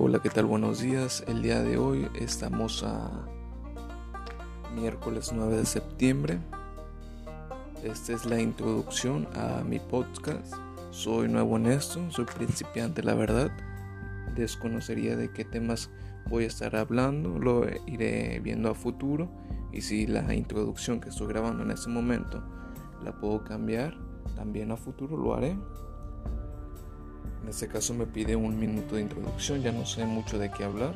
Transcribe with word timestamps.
Hola, 0.00 0.20
¿qué 0.20 0.30
tal? 0.30 0.44
Buenos 0.44 0.78
días. 0.78 1.24
El 1.26 1.42
día 1.42 1.60
de 1.60 1.76
hoy 1.76 2.08
estamos 2.14 2.84
a 2.84 3.26
miércoles 4.72 5.32
9 5.34 5.56
de 5.56 5.66
septiembre. 5.66 6.38
Esta 7.82 8.12
es 8.12 8.24
la 8.24 8.40
introducción 8.40 9.26
a 9.34 9.64
mi 9.64 9.80
podcast. 9.80 10.54
Soy 10.92 11.26
nuevo 11.26 11.56
en 11.56 11.66
esto, 11.66 12.08
soy 12.12 12.26
principiante, 12.26 13.02
la 13.02 13.14
verdad. 13.14 13.50
Desconocería 14.36 15.16
de 15.16 15.32
qué 15.32 15.44
temas 15.44 15.90
voy 16.28 16.44
a 16.44 16.46
estar 16.46 16.76
hablando, 16.76 17.36
lo 17.36 17.66
iré 17.88 18.38
viendo 18.38 18.70
a 18.70 18.76
futuro. 18.76 19.28
Y 19.72 19.80
si 19.80 20.06
la 20.06 20.32
introducción 20.32 21.00
que 21.00 21.08
estoy 21.08 21.26
grabando 21.26 21.64
en 21.64 21.72
este 21.72 21.90
momento 21.90 22.40
la 23.02 23.18
puedo 23.18 23.42
cambiar, 23.42 23.98
también 24.36 24.70
a 24.70 24.76
futuro 24.76 25.16
lo 25.16 25.34
haré. 25.34 25.58
En 27.42 27.48
este 27.48 27.68
caso 27.68 27.94
me 27.94 28.06
pide 28.06 28.36
un 28.36 28.58
minuto 28.58 28.96
de 28.96 29.02
introducción, 29.02 29.62
ya 29.62 29.72
no 29.72 29.86
sé 29.86 30.04
mucho 30.04 30.38
de 30.38 30.50
qué 30.50 30.64
hablar. 30.64 30.94